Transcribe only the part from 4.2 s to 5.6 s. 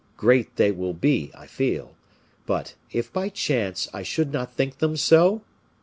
not think them so?